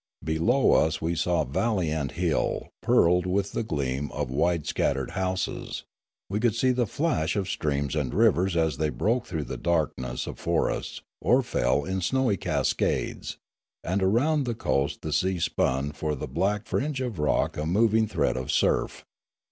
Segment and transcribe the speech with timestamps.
[0.23, 5.11] Be low us we saw valley and hill pearled with the gleam of wide scattered
[5.11, 5.83] houses;
[6.27, 10.25] we could see the flash of streams and rivers as they broke through the darkness
[10.25, 13.37] of forests or fell in snowy cascades;
[13.83, 17.93] and around the coast the sea spun for the black fringe of rock a mov
[17.93, 19.05] ing thread of surf.